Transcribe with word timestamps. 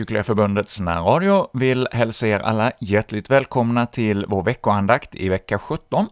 Kyrkliga 0.00 0.24
Förbundets 0.24 0.80
närradio 0.80 1.50
vill 1.52 1.88
hälsa 1.92 2.26
er 2.26 2.38
alla 2.38 2.72
hjärtligt 2.78 3.30
välkomna 3.30 3.86
till 3.86 4.26
vår 4.28 4.42
veckoandakt 4.42 5.14
i 5.14 5.28
vecka 5.28 5.58
17. 5.58 6.06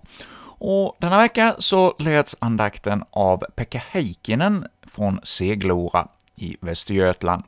Och 0.59 0.97
denna 1.01 1.19
vecka 1.19 1.55
så 1.59 1.95
leds 1.99 2.37
andakten 2.39 3.05
av 3.11 3.45
Pekka 3.57 3.83
Heikkinen 3.91 4.67
från 4.87 5.21
Seglora 5.23 6.09
i 6.39 6.57
Västergötland. 6.61 7.43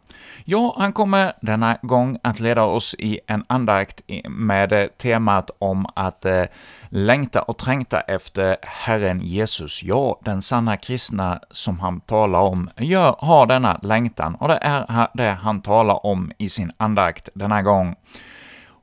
Ja, 0.44 0.74
han 0.78 0.92
kommer 0.92 1.32
denna 1.40 1.78
gång 1.82 2.18
att 2.22 2.40
leda 2.40 2.62
oss 2.62 2.94
i 2.98 3.20
en 3.26 3.44
andakt 3.46 4.00
med 4.28 4.72
eh, 4.72 4.86
temat 4.86 5.50
om 5.58 5.86
att 5.96 6.24
eh, 6.24 6.44
längta 6.88 7.42
och 7.42 7.58
trängta 7.58 8.00
efter 8.00 8.56
Herren 8.62 9.20
Jesus. 9.20 9.82
Ja, 9.82 10.20
den 10.24 10.42
sanna 10.42 10.76
kristna 10.76 11.40
som 11.50 11.80
han 11.80 12.00
talar 12.00 12.40
om 12.40 12.70
gör, 12.76 13.16
har 13.18 13.46
denna 13.46 13.80
längtan, 13.82 14.34
och 14.34 14.48
det 14.48 14.58
är 14.62 15.08
det 15.14 15.30
han 15.30 15.62
talar 15.62 16.06
om 16.06 16.32
i 16.38 16.48
sin 16.48 16.70
andakt 16.76 17.28
denna 17.34 17.62
gång. 17.62 17.96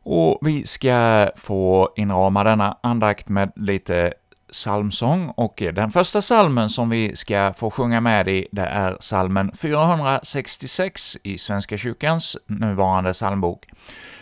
Och 0.03 0.39
vi 0.41 0.65
ska 0.65 1.29
få 1.35 1.89
inrama 1.95 2.43
denna 2.43 2.77
andakt 2.83 3.29
med 3.29 3.51
lite 3.55 4.13
psalmsång, 4.51 5.33
och 5.35 5.63
den 5.73 5.91
första 5.91 6.21
salmen 6.21 6.69
som 6.69 6.89
vi 6.89 7.15
ska 7.15 7.53
få 7.53 7.71
sjunga 7.71 8.01
med 8.01 8.27
i, 8.27 8.47
det 8.51 8.65
är 8.65 8.97
salmen 8.99 9.51
466 9.55 11.17
i 11.23 11.37
Svenska 11.37 11.77
kyrkans 11.77 12.37
nuvarande 12.45 13.13
psalmbok. 13.13 13.65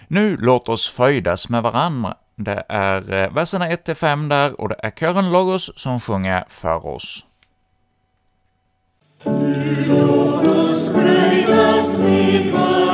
Nu 0.07 0.37
låt 0.37 0.69
oss 0.69 0.89
fröjdas 0.89 1.49
med 1.49 1.63
varandra. 1.63 2.15
Det 2.35 2.63
är 2.69 3.23
eh, 3.23 3.33
verserna 3.33 3.69
1-5 3.69 4.29
där, 4.29 4.61
och 4.61 4.69
det 4.69 4.79
är 4.83 4.91
kören 4.91 5.31
Logos 5.31 5.71
som 5.79 5.99
sjunger 5.99 6.45
för 6.47 6.85
oss. 6.85 7.25
Låt 9.87 10.47
oss 10.47 10.93
fröjdas 10.93 11.99
med 11.99 12.51
varandra 12.51 12.84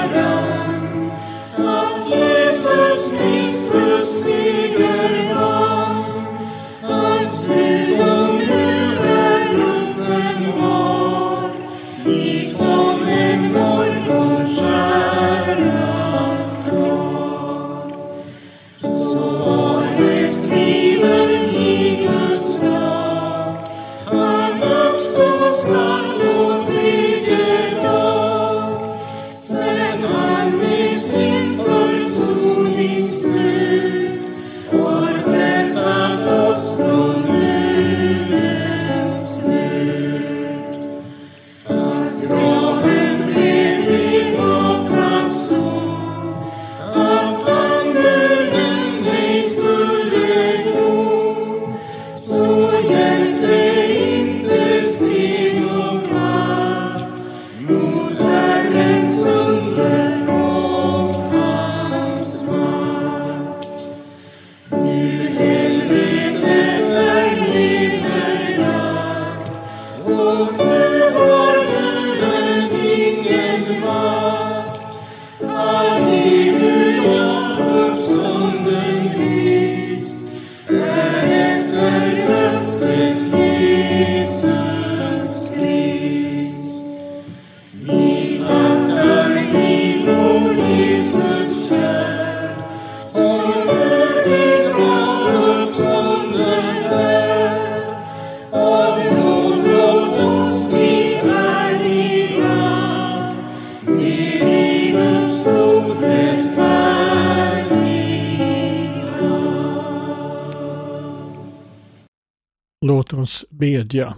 bedja. 113.62 114.18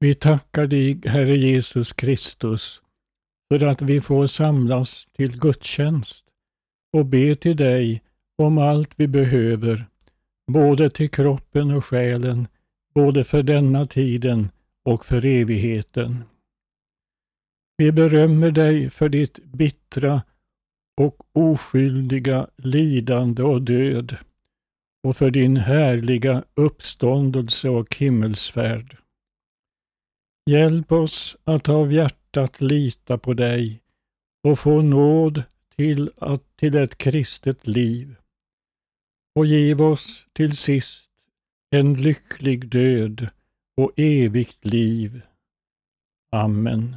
Vi 0.00 0.14
tackar 0.14 0.66
dig, 0.66 1.00
Herre 1.04 1.36
Jesus 1.36 1.92
Kristus, 1.92 2.82
för 3.48 3.66
att 3.66 3.82
vi 3.82 4.00
får 4.00 4.26
samlas 4.26 5.06
till 5.12 5.38
gudstjänst 5.40 6.24
och 6.92 7.06
be 7.06 7.34
till 7.34 7.56
dig 7.56 8.02
om 8.42 8.58
allt 8.58 8.90
vi 8.96 9.08
behöver, 9.08 9.86
både 10.52 10.90
till 10.90 11.10
kroppen 11.10 11.70
och 11.70 11.84
själen, 11.84 12.48
både 12.94 13.24
för 13.24 13.42
denna 13.42 13.86
tiden 13.86 14.48
och 14.84 15.04
för 15.04 15.24
evigheten. 15.24 16.24
Vi 17.76 17.92
berömmer 17.92 18.50
dig 18.50 18.90
för 18.90 19.08
ditt 19.08 19.38
bittra 19.44 20.22
och 21.00 21.16
oskyldiga 21.32 22.46
lidande 22.56 23.42
och 23.42 23.62
död 23.62 24.16
och 25.04 25.16
för 25.16 25.30
din 25.30 25.56
härliga 25.56 26.44
uppståndelse 26.54 27.68
och 27.68 27.96
himmelsfärd. 27.96 28.96
Hjälp 30.50 30.92
oss 30.92 31.36
att 31.44 31.68
av 31.68 31.92
hjärtat 31.92 32.60
lita 32.60 33.18
på 33.18 33.34
dig 33.34 33.80
och 34.48 34.58
få 34.58 34.82
nåd 34.82 35.42
till, 35.76 36.10
att, 36.16 36.56
till 36.56 36.76
ett 36.76 36.98
kristet 36.98 37.66
liv. 37.66 38.16
Och 39.34 39.46
giv 39.46 39.82
oss 39.82 40.26
till 40.32 40.56
sist 40.56 41.10
en 41.70 41.94
lycklig 41.94 42.68
död 42.68 43.28
och 43.76 43.92
evigt 43.96 44.64
liv. 44.64 45.22
Amen. 46.32 46.96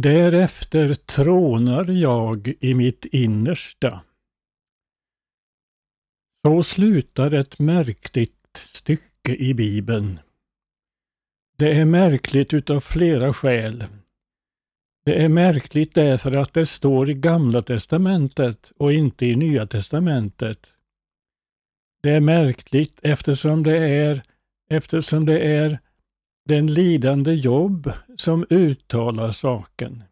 Därefter 0.00 0.94
trånar 0.94 1.90
jag 1.90 2.52
i 2.60 2.74
mitt 2.74 3.04
innersta 3.04 4.00
så 6.44 6.62
slutar 6.62 7.34
ett 7.34 7.58
märkligt 7.58 8.62
stycke 8.66 9.36
i 9.36 9.54
Bibeln. 9.54 10.18
Det 11.56 11.72
är 11.72 11.84
märkligt 11.84 12.54
utav 12.54 12.80
flera 12.80 13.32
skäl. 13.32 13.84
Det 15.04 15.22
är 15.24 15.28
märkligt 15.28 15.94
därför 15.94 16.36
att 16.36 16.54
det 16.54 16.66
står 16.66 17.10
i 17.10 17.14
Gamla 17.14 17.62
testamentet 17.62 18.72
och 18.76 18.92
inte 18.92 19.26
i 19.26 19.36
Nya 19.36 19.66
testamentet. 19.66 20.72
Det 22.02 22.10
är 22.10 22.20
märkligt 22.20 23.00
eftersom 23.02 23.62
det 23.62 23.78
är, 23.78 24.22
eftersom 24.70 25.26
det 25.26 25.38
är 25.38 25.78
den 26.48 26.66
lidande 26.66 27.32
jobb 27.32 27.92
som 28.16 28.46
uttalar 28.50 29.32
saken. 29.32 30.02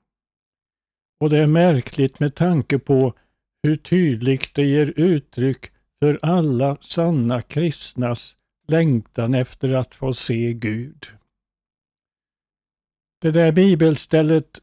Och 1.20 1.30
det 1.30 1.38
är 1.38 1.46
märkligt 1.46 2.20
med 2.20 2.34
tanke 2.34 2.78
på 2.78 3.14
hur 3.62 3.76
tydligt 3.76 4.54
det 4.54 4.64
ger 4.64 4.92
uttryck 4.96 5.72
för 6.00 6.19
alla 6.23 6.77
sanna 6.81 7.43
kristnas 7.43 8.37
längtan 8.69 9.35
efter 9.35 9.75
att 9.75 9.95
få 9.95 10.15
se 10.15 10.53
Gud. 10.53 11.06
Det 13.21 13.31
där 13.31 13.53
bibelstället 13.53 14.61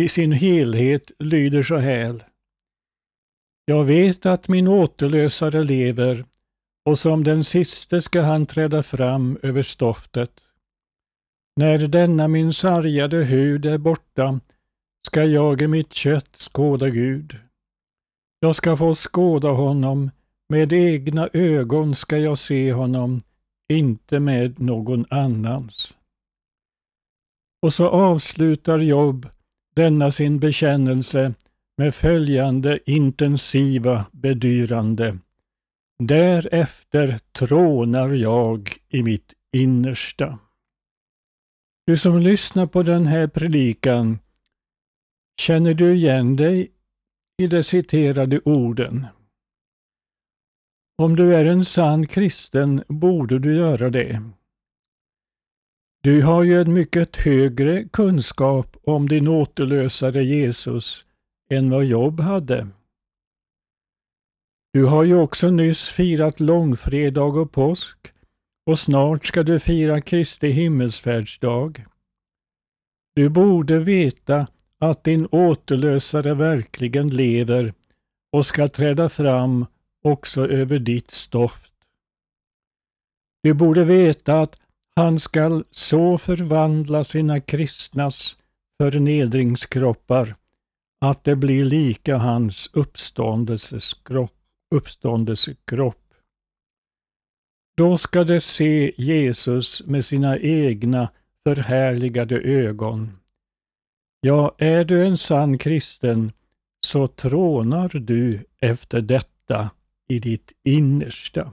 i 0.00 0.08
sin 0.08 0.32
helhet 0.32 1.10
lyder 1.18 1.62
så 1.62 1.76
här. 1.76 2.26
Jag 3.64 3.84
vet 3.84 4.26
att 4.26 4.48
min 4.48 4.68
återlösare 4.68 5.64
lever 5.64 6.24
och 6.84 6.98
som 6.98 7.24
den 7.24 7.44
siste 7.44 8.02
ska 8.02 8.22
han 8.22 8.46
träda 8.46 8.82
fram 8.82 9.38
över 9.42 9.62
stoftet. 9.62 10.40
När 11.56 11.78
denna 11.78 12.28
min 12.28 12.52
sargade 12.52 13.24
hud 13.24 13.66
är 13.66 13.78
borta 13.78 14.40
ska 15.06 15.24
jag 15.24 15.62
i 15.62 15.66
mitt 15.66 15.92
kött 15.92 16.36
skåda 16.36 16.90
Gud. 16.90 17.38
Jag 18.40 18.54
ska 18.54 18.76
få 18.76 18.94
skåda 18.94 19.48
honom 19.48 20.10
med 20.48 20.72
egna 20.72 21.28
ögon 21.32 21.94
ska 21.94 22.18
jag 22.18 22.38
se 22.38 22.72
honom, 22.72 23.20
inte 23.72 24.20
med 24.20 24.60
någon 24.60 25.06
annans. 25.10 25.96
Och 27.62 27.72
så 27.72 27.88
avslutar 27.88 28.78
Jobb 28.78 29.28
denna 29.74 30.12
sin 30.12 30.38
bekännelse 30.38 31.34
med 31.76 31.94
följande 31.94 32.90
intensiva 32.90 34.06
bedyrande. 34.12 35.18
Därefter 35.98 37.18
trånar 37.32 38.08
jag 38.08 38.70
i 38.88 39.02
mitt 39.02 39.34
innersta. 39.56 40.38
Du 41.86 41.96
som 41.96 42.18
lyssnar 42.18 42.66
på 42.66 42.82
den 42.82 43.06
här 43.06 43.28
predikan, 43.28 44.18
känner 45.40 45.74
du 45.74 45.94
igen 45.94 46.36
dig 46.36 46.70
i 47.42 47.46
de 47.46 47.62
citerade 47.62 48.40
orden? 48.44 49.06
Om 50.98 51.16
du 51.16 51.34
är 51.34 51.44
en 51.44 51.64
sann 51.64 52.06
kristen 52.06 52.82
borde 52.88 53.38
du 53.38 53.56
göra 53.56 53.90
det. 53.90 54.22
Du 56.02 56.22
har 56.22 56.42
ju 56.42 56.60
en 56.60 56.72
mycket 56.72 57.16
högre 57.16 57.84
kunskap 57.84 58.76
om 58.84 59.08
din 59.08 59.28
återlösare 59.28 60.24
Jesus 60.24 61.04
än 61.50 61.70
vad 61.70 61.84
Job 61.84 62.20
hade. 62.20 62.68
Du 64.72 64.84
har 64.84 65.04
ju 65.04 65.14
också 65.14 65.50
nyss 65.50 65.88
firat 65.88 66.40
långfredag 66.40 67.36
och 67.36 67.52
påsk 67.52 68.12
och 68.66 68.78
snart 68.78 69.26
ska 69.26 69.42
du 69.42 69.58
fira 69.58 70.00
Kristi 70.00 70.48
himmelsfärdsdag. 70.48 71.84
Du 73.14 73.28
borde 73.28 73.78
veta 73.78 74.46
att 74.80 75.04
din 75.04 75.28
återlösare 75.30 76.34
verkligen 76.34 77.08
lever 77.08 77.72
och 78.32 78.46
ska 78.46 78.68
träda 78.68 79.08
fram 79.08 79.66
också 80.06 80.48
över 80.48 80.78
ditt 80.78 81.10
stoft. 81.10 81.72
Du 83.42 83.54
borde 83.54 83.84
veta 83.84 84.40
att 84.40 84.60
han 84.96 85.20
skall 85.20 85.64
så 85.70 86.18
förvandla 86.18 87.04
sina 87.04 87.40
kristnas 87.40 88.36
förnedringskroppar 88.82 90.36
att 91.00 91.24
det 91.24 91.36
blir 91.36 91.64
lika 91.64 92.16
hans 92.16 92.70
uppståndelsekropp. 92.72 94.32
uppståndelsekropp. 94.74 96.14
Då 97.76 97.98
ska 97.98 98.24
de 98.24 98.40
se 98.40 98.92
Jesus 98.96 99.86
med 99.86 100.04
sina 100.04 100.38
egna 100.38 101.08
förhärligade 101.44 102.40
ögon. 102.40 103.18
Ja, 104.20 104.54
är 104.58 104.84
du 104.84 105.06
en 105.06 105.18
sann 105.18 105.58
kristen 105.58 106.32
så 106.86 107.06
trånar 107.06 107.88
du 107.88 108.44
efter 108.60 109.00
detta 109.00 109.70
i 110.08 110.18
ditt 110.18 110.52
innersta. 110.64 111.52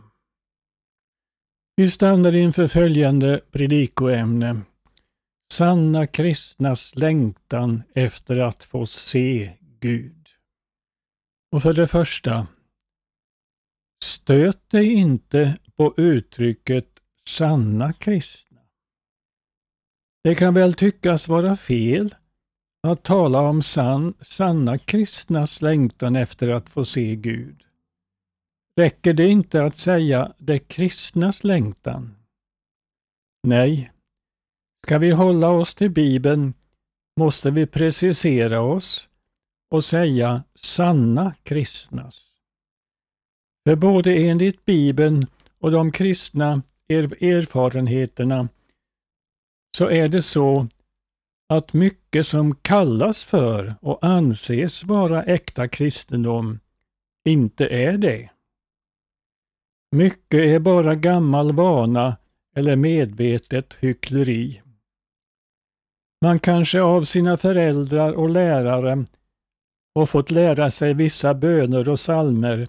Vi 1.76 1.92
stannar 1.92 2.36
inför 2.36 2.68
följande 2.68 3.42
predikoämne. 3.52 4.62
Sanna 5.54 6.08
kristnas 6.08 6.96
längtan 6.96 7.84
efter 7.94 8.38
att 8.38 8.64
få 8.64 8.86
se 8.86 9.54
Gud. 9.80 10.28
Och 11.52 11.62
för 11.62 11.74
det 11.74 11.88
första, 11.88 12.48
stöt 14.04 14.70
dig 14.70 14.94
inte 14.94 15.58
på 15.76 15.94
uttrycket 15.98 16.88
sanna 17.26 17.94
kristna. 17.94 18.62
Det 20.24 20.36
kan 20.36 20.54
väl 20.54 20.74
tyckas 20.74 21.28
vara 21.28 21.56
fel 21.56 22.16
att 22.88 23.04
tala 23.04 23.42
om 23.42 23.62
san, 23.62 24.14
sanna 24.22 24.78
kristnas 24.78 25.62
längtan 25.62 26.16
efter 26.16 26.50
att 26.50 26.70
få 26.70 26.86
se 26.86 27.16
Gud. 27.16 27.64
Räcker 28.76 29.14
det 29.14 29.28
inte 29.28 29.64
att 29.64 29.78
säga 29.78 30.34
det 30.38 30.60
kristnas 30.60 31.44
längtan? 31.44 32.16
Nej, 33.48 33.92
ska 34.86 34.98
vi 34.98 35.12
hålla 35.12 35.50
oss 35.50 35.76
till 35.76 35.92
Bibeln 35.92 36.54
måste 37.20 37.52
vi 37.52 37.66
precisera 37.66 38.62
oss 38.62 39.10
och 39.72 39.84
säga 39.84 40.44
sanna 40.56 41.36
kristnas. 41.44 42.34
För 43.68 43.76
både 43.76 44.16
enligt 44.16 44.66
Bibeln 44.66 45.28
och 45.60 45.72
de 45.72 45.92
kristna 45.92 46.62
erfarenheterna 46.90 48.50
så 49.78 49.90
är 49.90 50.08
det 50.08 50.22
så 50.22 50.68
att 51.50 51.74
mycket 51.74 52.28
som 52.28 52.56
kallas 52.56 53.24
för 53.24 53.76
och 53.82 54.06
anses 54.06 54.84
vara 54.84 55.24
äkta 55.24 55.68
kristendom 55.68 56.60
inte 57.26 57.68
är 57.68 57.98
det. 57.98 58.30
Mycket 59.94 60.46
är 60.46 60.60
bara 60.60 60.96
gammal 60.96 61.54
vana 61.54 62.18
eller 62.56 62.76
medvetet 62.76 63.74
hyckleri. 63.80 64.62
Man 66.22 66.40
kanske 66.40 66.82
av 66.82 67.04
sina 67.04 67.38
föräldrar 67.38 68.14
och 68.14 68.30
lärare 68.30 69.06
har 69.96 70.06
fått 70.06 70.32
lära 70.32 70.72
sig 70.72 70.94
vissa 70.94 71.34
böner 71.34 71.90
och 71.90 72.00
salmer 72.00 72.68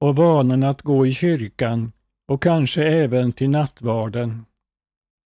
och 0.00 0.16
vanan 0.16 0.64
att 0.64 0.82
gå 0.82 1.06
i 1.06 1.12
kyrkan 1.12 1.92
och 2.28 2.42
kanske 2.42 2.84
även 2.84 3.32
till 3.32 3.50
nattvarden. 3.50 4.44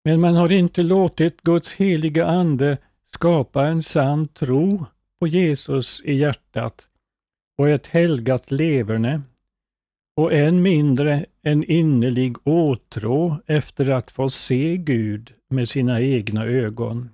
Men 0.05 0.21
man 0.21 0.35
har 0.35 0.53
inte 0.53 0.83
låtit 0.83 1.43
Guds 1.43 1.73
heliga 1.73 2.27
Ande 2.27 2.79
skapa 3.05 3.67
en 3.67 3.83
sann 3.83 4.29
tro 4.29 4.85
på 5.21 5.27
Jesus 5.27 6.03
i 6.05 6.15
hjärtat 6.15 6.89
och 7.59 7.69
ett 7.69 7.87
helgat 7.87 8.51
leverne 8.51 9.23
och 10.21 10.33
än 10.33 10.63
mindre 10.63 11.27
en 11.43 11.65
innerlig 11.65 12.47
åtrå 12.49 13.41
efter 13.47 13.91
att 13.91 14.11
få 14.11 14.31
se 14.31 14.77
Gud 14.77 15.35
med 15.49 15.69
sina 15.69 16.01
egna 16.01 16.45
ögon. 16.45 17.11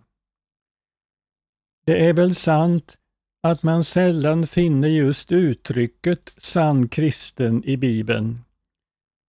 Det 1.86 2.06
är 2.06 2.12
väl 2.12 2.34
sant 2.34 2.96
att 3.42 3.62
man 3.62 3.84
sällan 3.84 4.46
finner 4.46 4.88
just 4.88 5.32
uttrycket 5.32 6.34
sann 6.36 6.88
kristen 6.88 7.64
i 7.64 7.76
Bibeln. 7.76 8.38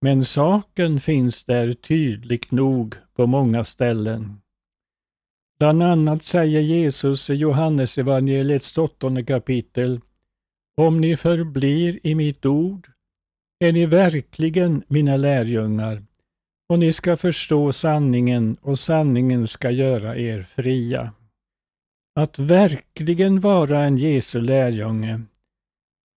Men 0.01 0.25
saken 0.25 0.99
finns 0.99 1.45
där 1.45 1.73
tydligt 1.73 2.51
nog 2.51 2.95
på 3.15 3.27
många 3.27 3.65
ställen. 3.65 4.41
Bland 5.59 5.83
annat 5.83 6.23
säger 6.23 6.61
Jesus 6.61 7.29
i 7.29 7.33
Johannesevangeliets 7.33 8.77
åttonde 8.77 9.23
kapitel 9.23 10.01
Om 10.77 11.01
ni 11.01 11.17
förblir 11.17 11.99
i 12.03 12.15
mitt 12.15 12.45
ord 12.45 12.96
är 13.59 13.73
ni 13.73 13.85
verkligen 13.85 14.83
mina 14.87 15.17
lärjungar 15.17 16.03
och 16.69 16.79
ni 16.79 16.93
ska 16.93 17.17
förstå 17.17 17.73
sanningen 17.73 18.57
och 18.61 18.79
sanningen 18.79 19.47
ska 19.47 19.71
göra 19.71 20.17
er 20.17 20.43
fria. 20.43 21.13
Att 22.19 22.39
verkligen 22.39 23.39
vara 23.39 23.83
en 23.83 23.97
Jesu 23.97 24.41
lärjunge, 24.41 25.21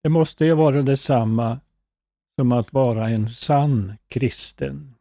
det 0.03 0.09
måste 0.09 0.45
ju 0.45 0.53
vara 0.53 0.81
detsamma 0.81 1.59
som 2.39 2.51
att 2.51 2.73
vara 2.73 3.09
en 3.09 3.29
sann 3.29 3.93
kristen. 4.07 4.95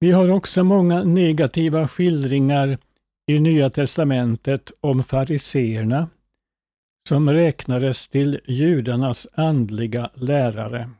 Vi 0.00 0.10
har 0.10 0.28
också 0.28 0.64
många 0.64 1.04
negativa 1.04 1.88
skildringar 1.88 2.78
i 3.26 3.40
Nya 3.40 3.70
testamentet 3.70 4.72
om 4.80 5.04
fariseerna 5.04 6.08
som 7.08 7.30
räknades 7.30 8.08
till 8.08 8.40
judarnas 8.46 9.26
andliga 9.34 10.10
lärare. 10.14 10.90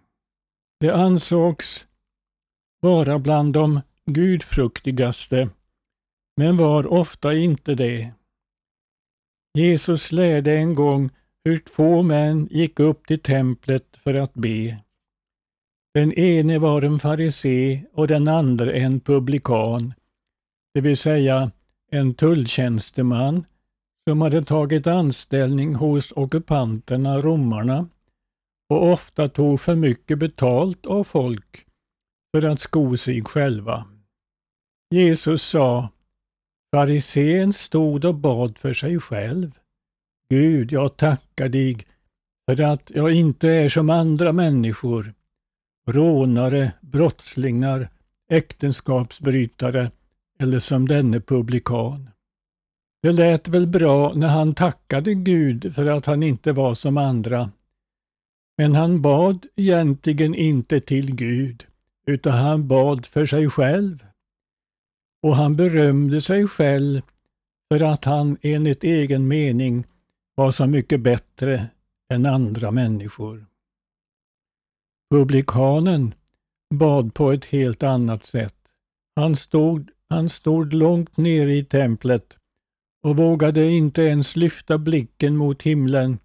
Det 0.83 0.95
ansågs 0.95 1.87
vara 2.81 3.19
bland 3.19 3.53
de 3.53 3.81
gudfruktigaste, 4.07 5.51
men 6.37 6.57
var 6.57 6.87
ofta 6.87 7.35
inte 7.35 7.75
det. 7.75 8.12
Jesus 9.59 10.12
lärde 10.12 10.57
en 10.57 10.75
gång 10.75 11.11
hur 11.45 11.59
två 11.59 12.03
män 12.03 12.49
gick 12.51 12.81
upp 12.81 13.07
till 13.07 13.21
templet 13.21 13.97
för 13.97 14.15
att 14.15 14.35
be. 14.35 14.79
Den 15.95 16.12
ene 16.12 16.59
var 16.59 16.83
en 16.83 17.01
farisé 17.01 17.83
och 17.93 18.09
den 18.09 18.29
andra 18.29 18.73
en 18.73 19.01
publikan, 19.01 19.95
det 20.75 20.81
vill 20.81 20.97
säga 20.97 21.51
en 21.91 22.15
tulltjänsteman 22.15 23.45
som 24.09 24.21
hade 24.21 24.45
tagit 24.45 24.87
anställning 24.87 25.75
hos 25.75 26.12
ockupanterna, 26.17 27.19
romarna, 27.19 27.89
och 28.73 28.93
ofta 28.93 29.29
tog 29.29 29.61
för 29.61 29.75
mycket 29.75 30.19
betalt 30.19 30.87
av 30.87 31.05
folk 31.05 31.67
för 32.33 32.45
att 32.45 32.61
sko 32.61 32.97
sig 32.97 33.25
själva. 33.25 33.85
Jesus 34.91 35.43
sa, 35.43 35.88
farisén 36.75 37.52
stod 37.52 38.05
och 38.05 38.14
bad 38.14 38.59
för 38.59 38.75
sig 38.75 39.00
själv. 39.00 39.59
Gud, 40.29 40.73
jag 40.73 40.97
tackar 40.97 41.49
dig 41.49 41.76
för 42.47 42.61
att 42.62 42.91
jag 42.95 43.12
inte 43.12 43.49
är 43.49 43.69
som 43.69 43.91
andra 43.91 44.33
människor, 44.33 45.14
rånare, 45.88 46.73
brottslingar, 46.81 47.88
äktenskapsbrytare 48.31 49.91
eller 50.38 50.59
som 50.59 50.88
denne 50.88 51.21
publikan. 51.21 52.11
Det 53.02 53.12
lät 53.12 53.49
väl 53.49 53.67
bra 53.67 54.12
när 54.14 54.29
han 54.29 54.55
tackade 54.55 55.14
Gud 55.14 55.75
för 55.75 55.87
att 55.87 56.07
han 56.07 56.23
inte 56.23 56.52
var 56.52 56.75
som 56.75 56.97
andra. 56.97 57.50
Men 58.59 58.75
han 58.75 59.02
bad 59.02 59.47
egentligen 59.56 60.35
inte 60.35 60.80
till 60.80 61.14
Gud, 61.14 61.66
utan 62.06 62.32
han 62.32 62.68
bad 62.68 63.06
för 63.06 63.26
sig 63.26 63.50
själv. 63.50 64.06
Och 65.23 65.37
han 65.37 65.56
berömde 65.56 66.21
sig 66.21 66.49
själv 66.49 67.02
för 67.68 67.82
att 67.82 68.04
han 68.04 68.38
enligt 68.42 68.85
egen 68.85 69.28
mening 69.28 69.85
var 70.35 70.50
så 70.50 70.66
mycket 70.66 71.00
bättre 71.00 71.66
än 72.12 72.26
andra 72.26 72.71
människor. 72.71 73.47
Publikanen 75.11 76.14
bad 76.75 77.14
på 77.14 77.32
ett 77.32 77.44
helt 77.44 77.82
annat 77.82 78.26
sätt. 78.26 78.54
Han 79.16 79.37
stod, 79.37 79.90
han 80.09 80.28
stod 80.28 80.73
långt 80.73 81.16
nere 81.16 81.54
i 81.54 81.64
templet 81.64 82.37
och 83.02 83.16
vågade 83.16 83.71
inte 83.71 84.02
ens 84.02 84.37
lyfta 84.37 84.78
blicken 84.78 85.37
mot 85.37 85.62
himlen 85.62 86.18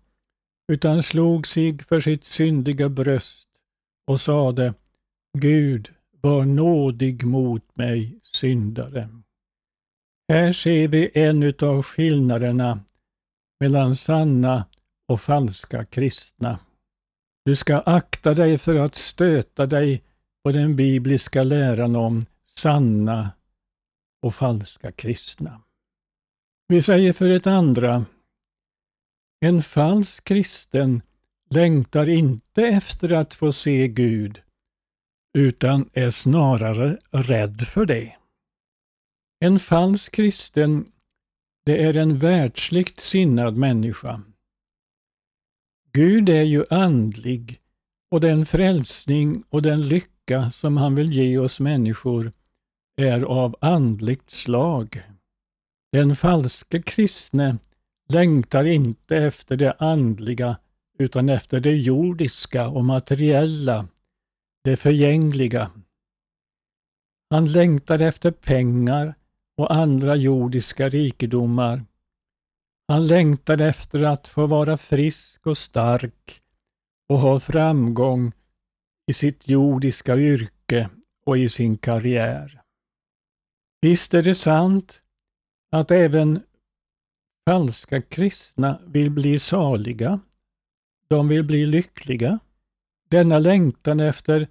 utan 0.68 1.04
slog 1.04 1.48
sig 1.48 1.78
för 1.78 2.02
sitt 2.02 2.24
syndiga 2.24 2.90
bröst 2.90 3.48
och 4.08 4.22
sade 4.22 4.74
Gud, 5.38 5.94
var 6.22 6.46
nådig 6.46 7.26
mot 7.26 7.76
mig, 7.76 8.20
syndare. 8.22 9.10
Här 10.30 10.54
ser 10.54 10.88
vi 10.88 11.12
en 11.14 11.54
av 11.62 11.84
skillnaderna 11.84 12.80
mellan 13.60 13.96
sanna 13.96 14.66
och 15.08 15.22
falska 15.22 15.86
kristna. 15.86 16.60
Du 17.46 17.56
ska 17.56 17.80
akta 17.80 18.34
dig 18.34 18.58
för 18.58 18.76
att 18.76 18.96
stöta 18.96 19.66
dig 19.66 20.04
på 20.44 20.52
den 20.52 20.76
bibliska 20.76 21.44
läran 21.44 21.96
om 21.96 22.26
sanna 22.56 23.32
och 24.22 24.36
falska 24.36 24.92
kristna. 24.92 25.62
Vi 26.68 26.82
säger 26.82 27.14
för 27.14 27.30
ett 27.30 27.48
andra, 27.48 28.06
en 29.40 29.62
falsk 29.62 30.24
kristen 30.24 31.02
längtar 31.50 32.10
inte 32.10 32.64
efter 32.64 33.12
att 33.12 33.34
få 33.34 33.52
se 33.52 33.88
Gud, 33.88 34.42
utan 35.38 35.90
är 35.94 36.12
snarare 36.12 36.98
rädd 37.12 37.68
för 37.68 37.86
det. 37.86 38.16
En 39.40 39.60
falsk 39.60 40.12
kristen, 40.12 40.92
det 41.66 41.84
är 41.84 41.98
en 41.98 42.20
världsligt 42.20 43.00
sinnad 43.00 43.58
människa. 43.58 44.22
Gud 45.92 46.30
är 46.30 46.44
ju 46.44 46.66
andlig 46.70 47.60
och 48.12 48.22
den 48.22 48.46
frälsning 48.46 49.44
och 49.50 49.62
den 49.62 49.88
lycka 49.88 50.52
som 50.52 50.78
han 50.78 50.96
vill 50.96 51.14
ge 51.14 51.38
oss 51.38 51.60
människor 51.60 52.32
är 52.98 53.22
av 53.22 53.56
andligt 53.62 54.30
slag. 54.30 55.04
Den 55.92 56.16
falske 56.16 56.82
kristne 56.82 57.58
längtar 58.10 58.66
inte 58.66 59.18
efter 59.18 59.58
det 59.58 59.72
andliga 59.80 60.58
utan 61.00 61.30
efter 61.30 61.60
det 61.60 61.76
jordiska 61.76 62.68
och 62.68 62.86
materiella, 62.86 63.88
det 64.64 64.76
förgängliga. 64.76 65.72
Han 67.30 67.52
längtar 67.52 68.00
efter 68.00 68.32
pengar 68.32 69.16
och 69.58 69.74
andra 69.74 70.16
jordiska 70.16 70.90
rikedomar. 70.90 71.86
Han 72.88 73.08
längtar 73.08 73.62
efter 73.62 74.04
att 74.04 74.28
få 74.28 74.48
vara 74.48 74.78
frisk 74.78 75.48
och 75.48 75.58
stark 75.58 76.42
och 77.10 77.20
ha 77.20 77.40
framgång 77.40 78.32
i 79.08 79.14
sitt 79.14 79.48
jordiska 79.48 80.18
yrke 80.18 80.90
och 81.26 81.38
i 81.38 81.50
sin 81.50 81.78
karriär. 81.78 82.62
Visst 83.82 84.14
är 84.14 84.22
det 84.22 84.36
sant 84.36 85.02
att 85.72 85.92
även 85.92 86.40
falska 87.48 88.02
kristna 88.02 88.80
vill 88.86 89.12
bli 89.12 89.40
saliga. 89.40 90.20
De 91.08 91.28
vill 91.28 91.44
bli 91.44 91.66
lyckliga. 91.66 92.40
Denna 93.10 93.40
längtan 93.40 94.00
efter 94.00 94.48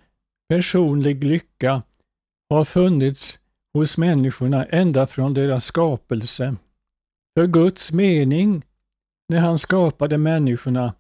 personlig 0.49 1.25
lycka 1.25 1.83
har 2.51 2.65
funnits 2.65 3.39
hos 3.75 3.99
människorna 3.99 4.65
ända 4.65 5.07
från 5.07 5.35
deras 5.35 5.65
skapelse. 5.65 6.57
För 7.35 7.47
Guds 7.47 7.93
mening 7.93 8.63
när 9.29 9.41
han 9.41 9.59
skapade 9.59 10.19
människorna, 10.19 10.95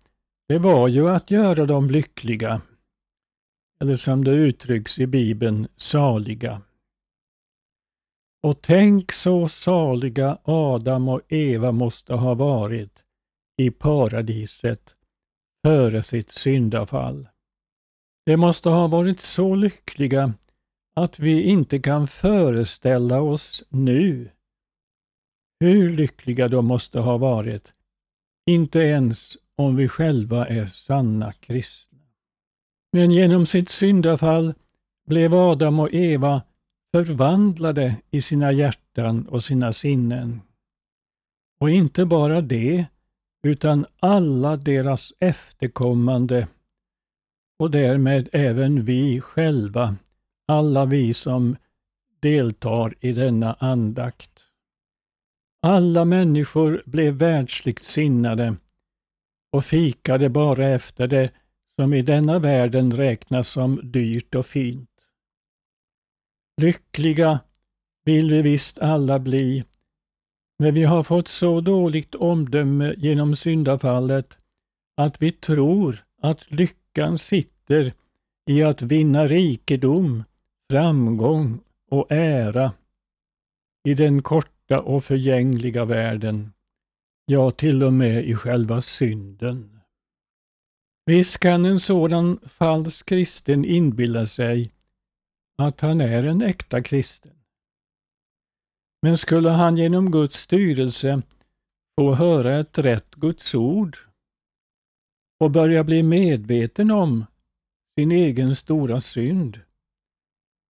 det 0.48 0.58
var 0.58 0.88
ju 0.88 1.08
att 1.08 1.30
göra 1.30 1.66
dem 1.66 1.90
lyckliga. 1.90 2.60
Eller 3.80 3.96
som 3.96 4.24
det 4.24 4.30
uttrycks 4.30 4.98
i 4.98 5.06
Bibeln, 5.06 5.68
saliga. 5.76 6.62
Och 8.46 8.62
tänk 8.62 9.12
så 9.12 9.48
saliga 9.48 10.38
Adam 10.44 11.08
och 11.08 11.20
Eva 11.28 11.72
måste 11.72 12.14
ha 12.14 12.34
varit 12.34 13.04
i 13.62 13.70
paradiset 13.70 14.96
före 15.66 16.02
sitt 16.02 16.30
syndafall. 16.30 17.28
De 18.26 18.36
måste 18.36 18.68
ha 18.68 18.86
varit 18.86 19.20
så 19.20 19.54
lyckliga 19.54 20.34
att 20.96 21.18
vi 21.18 21.42
inte 21.42 21.78
kan 21.78 22.06
föreställa 22.06 23.20
oss 23.20 23.64
nu 23.68 24.30
hur 25.60 25.90
lyckliga 25.90 26.48
de 26.48 26.66
måste 26.66 27.00
ha 27.00 27.18
varit, 27.18 27.72
inte 28.50 28.78
ens 28.78 29.36
om 29.56 29.76
vi 29.76 29.88
själva 29.88 30.46
är 30.46 30.66
sanna 30.66 31.32
kristna. 31.32 31.98
Men 32.92 33.10
genom 33.10 33.46
sitt 33.46 33.68
syndafall 33.68 34.54
blev 35.06 35.34
Adam 35.34 35.80
och 35.80 35.94
Eva 35.94 36.42
förvandlade 36.94 37.96
i 38.10 38.22
sina 38.22 38.52
hjärtan 38.52 39.26
och 39.28 39.44
sina 39.44 39.72
sinnen. 39.72 40.40
Och 41.60 41.70
inte 41.70 42.04
bara 42.04 42.40
det, 42.40 42.86
utan 43.42 43.86
alla 44.00 44.56
deras 44.56 45.12
efterkommande 45.20 46.48
och 47.58 47.70
därmed 47.70 48.28
även 48.32 48.84
vi 48.84 49.20
själva, 49.20 49.96
alla 50.48 50.84
vi 50.84 51.14
som 51.14 51.56
deltar 52.20 52.94
i 53.00 53.12
denna 53.12 53.54
andakt. 53.54 54.44
Alla 55.62 56.04
människor 56.04 56.82
blev 56.86 57.14
världsligt 57.14 57.84
sinnade 57.84 58.56
och 59.52 59.64
fikade 59.64 60.28
bara 60.28 60.68
efter 60.68 61.06
det 61.06 61.30
som 61.80 61.94
i 61.94 62.02
denna 62.02 62.38
världen 62.38 62.92
räknas 62.92 63.48
som 63.48 63.80
dyrt 63.82 64.34
och 64.34 64.46
fint. 64.46 64.95
Lyckliga 66.60 67.40
vill 68.04 68.30
vi 68.30 68.42
visst 68.42 68.78
alla 68.78 69.18
bli, 69.18 69.64
men 70.58 70.74
vi 70.74 70.82
har 70.82 71.02
fått 71.02 71.28
så 71.28 71.60
dåligt 71.60 72.14
omdöme 72.14 72.94
genom 72.96 73.36
syndafallet 73.36 74.38
att 74.96 75.22
vi 75.22 75.32
tror 75.32 76.04
att 76.22 76.50
lyckan 76.50 77.18
sitter 77.18 77.92
i 78.46 78.62
att 78.62 78.82
vinna 78.82 79.26
rikedom, 79.26 80.24
framgång 80.70 81.60
och 81.90 82.12
ära 82.12 82.72
i 83.84 83.94
den 83.94 84.22
korta 84.22 84.80
och 84.80 85.04
förgängliga 85.04 85.84
världen, 85.84 86.52
ja 87.26 87.50
till 87.50 87.82
och 87.82 87.92
med 87.92 88.24
i 88.24 88.34
själva 88.34 88.80
synden. 88.80 89.80
Visst 91.06 91.38
kan 91.38 91.64
en 91.64 91.80
sådan 91.80 92.38
falsk 92.42 93.06
kristen 93.06 93.64
inbilla 93.64 94.26
sig 94.26 94.70
att 95.56 95.80
han 95.80 96.00
är 96.00 96.24
en 96.24 96.42
äkta 96.42 96.82
kristen. 96.82 97.32
Men 99.02 99.16
skulle 99.16 99.50
han 99.50 99.76
genom 99.76 100.10
Guds 100.10 100.36
styrelse 100.36 101.22
få 102.00 102.14
höra 102.14 102.58
ett 102.58 102.78
rätt 102.78 103.14
Guds 103.14 103.54
ord 103.54 103.96
och 105.40 105.50
börja 105.50 105.84
bli 105.84 106.02
medveten 106.02 106.90
om 106.90 107.24
sin 107.98 108.12
egen 108.12 108.56
stora 108.56 109.00
synd, 109.00 109.60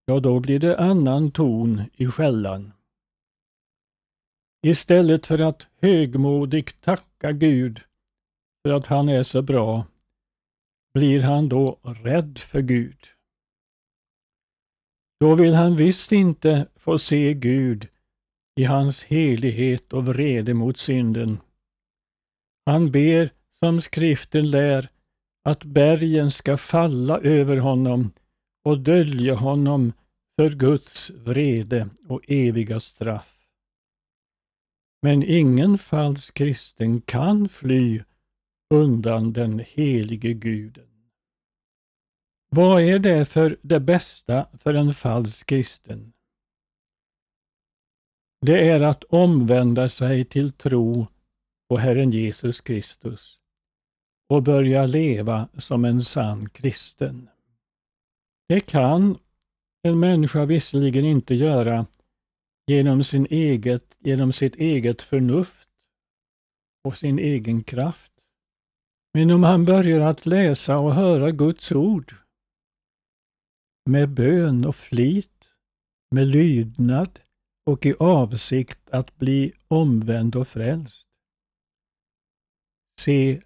ja 0.05 0.21
då 0.21 0.41
blir 0.41 0.59
det 0.59 0.79
annan 0.79 1.31
ton 1.31 1.83
i 1.93 2.07
skällan. 2.07 2.73
Istället 4.67 5.27
för 5.27 5.41
att 5.41 5.69
högmodigt 5.81 6.81
tacka 6.81 7.33
Gud 7.33 7.81
för 8.63 8.73
att 8.73 8.87
han 8.87 9.09
är 9.09 9.23
så 9.23 9.43
bra, 9.43 9.87
blir 10.95 11.23
han 11.23 11.49
då 11.49 11.79
rädd 11.83 12.39
för 12.39 12.61
Gud. 12.61 13.16
Då 15.21 15.35
vill 15.35 15.55
han 15.55 15.77
visst 15.77 16.13
inte 16.13 16.67
få 16.77 16.99
se 16.99 17.35
Gud 17.35 17.89
i 18.61 18.65
hans 18.65 19.05
helighet 19.05 19.93
och 19.93 20.07
vrede 20.07 20.55
mot 20.55 20.79
synden. 20.79 21.39
Han 22.67 22.91
ber, 22.91 23.31
som 23.51 23.81
skriften 23.81 24.51
lär, 24.51 24.89
att 25.45 25.65
bergen 25.65 26.31
ska 26.31 26.57
falla 26.57 27.19
över 27.19 27.57
honom 27.57 28.11
och 28.65 28.81
dölja 28.81 29.35
honom 29.35 29.93
för 30.37 30.51
Guds 30.51 31.11
vrede 31.11 31.89
och 32.09 32.21
eviga 32.29 32.81
straff. 32.81 33.39
Men 35.03 35.23
ingen 35.23 35.79
falsk 35.79 36.35
kristen 36.35 37.01
kan 37.01 37.49
fly 37.49 38.03
undan 38.75 39.33
den 39.33 39.59
helige 39.59 40.33
guden. 40.33 40.96
Vad 42.49 42.83
är 42.83 42.99
det 42.99 43.27
för 43.27 43.59
det 43.63 43.81
bästa 43.81 44.49
för 44.59 44.75
en 44.75 44.95
falsk 44.95 45.47
kristen? 45.47 46.13
Det 48.41 48.69
är 48.69 48.81
att 48.81 49.05
omvända 49.05 49.89
sig 49.89 50.25
till 50.25 50.53
tro 50.53 51.07
på 51.69 51.77
Herren 51.77 52.11
Jesus 52.11 52.61
Kristus 52.61 53.39
och 54.29 54.43
börja 54.43 54.87
leva 54.87 55.49
som 55.59 55.85
en 55.85 56.03
sann 56.03 56.49
kristen. 56.49 57.29
Det 58.49 58.61
kan 58.61 59.19
en 59.83 60.01
människa 60.01 60.45
visserligen 60.45 61.05
inte 61.05 61.35
göra 61.35 61.87
genom, 62.67 63.05
sin 63.05 63.27
eget, 63.31 63.97
genom 63.99 64.33
sitt 64.33 64.57
eget 64.57 65.03
förnuft 65.03 65.69
och 66.85 66.97
sin 66.97 67.19
egen 67.19 67.63
kraft. 67.63 68.13
Men 69.15 69.31
om 69.31 69.43
han 69.43 69.65
börjar 69.65 70.01
att 70.01 70.27
läsa 70.27 70.79
och 70.79 70.95
höra 70.95 71.31
Guds 71.31 71.73
ord 71.73 72.15
med 73.87 74.09
bön 74.09 74.65
och 74.65 74.77
flit, 74.77 75.45
med 76.11 76.27
lydnad 76.27 77.21
och 77.67 77.87
i 77.87 77.95
avsikt 77.99 78.91
att 78.91 79.17
bli 79.17 79.53
omvänd 79.69 80.37
och 80.37 80.49
frälst. 80.49 81.07
Se, 83.01 83.41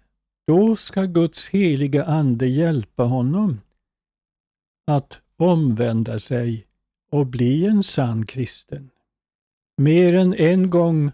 då 0.47 0.75
ska 0.75 1.05
Guds 1.05 1.49
heliga 1.49 2.05
Ande 2.05 2.47
hjälpa 2.47 3.03
honom 3.03 3.61
att 4.87 5.21
omvända 5.37 6.19
sig 6.19 6.65
och 7.11 7.27
bli 7.27 7.65
en 7.65 7.83
sann 7.83 8.25
kristen. 8.25 8.89
Mer 9.77 10.13
än 10.13 10.33
en 10.33 10.69
gång 10.69 11.11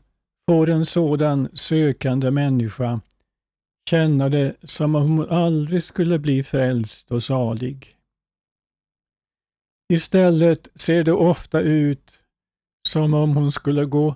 får 0.50 0.70
en 0.70 0.86
sådan 0.86 1.50
sökande 1.54 2.32
människa 2.32 3.02
känna 3.90 4.30
det 4.30 4.56
som 4.64 4.96
om 4.96 5.18
hon 5.18 5.30
aldrig 5.30 5.84
skulle 5.84 6.20
bli 6.20 6.44
frälst 6.44 7.12
och 7.12 7.24
salig. 7.24 7.97
Istället 9.89 10.67
ser 10.75 11.03
det 11.03 11.13
ofta 11.13 11.62
ut 11.62 12.20
som 12.88 13.13
om 13.13 13.36
hon 13.36 13.51
skulle 13.51 13.86
gå 13.86 14.15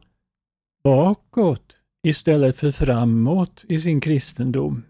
bakåt 0.83 1.75
istället 2.03 2.57
för 2.57 2.71
framåt 2.71 3.65
i 3.69 3.79
sin 3.79 4.01
kristendom. 4.01 4.83